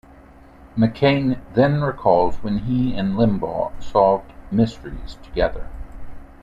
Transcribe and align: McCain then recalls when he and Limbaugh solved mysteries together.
McCain 0.75 1.39
then 1.53 1.83
recalls 1.83 2.37
when 2.37 2.57
he 2.57 2.95
and 2.95 3.13
Limbaugh 3.15 3.79
solved 3.83 4.33
mysteries 4.49 5.19
together. 5.21 5.69